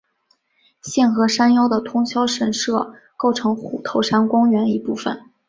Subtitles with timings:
[0.81, 5.21] 现和山腰的通霄神社构成虎头山公园一部分。